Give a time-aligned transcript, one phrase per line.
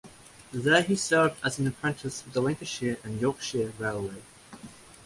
[0.51, 4.23] There he served as an apprentice with the Lancashire and Yorkshire Railway.